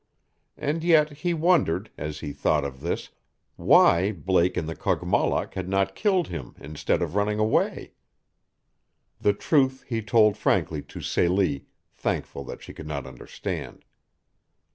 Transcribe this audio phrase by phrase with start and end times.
[0.57, 3.09] And yet he wondered, as he thought of this,
[3.55, 7.93] why Blake and the Kogmollock had not killed him instead of running away.
[9.19, 13.85] The truth he told frankly to Celie, thankful that she could not understand.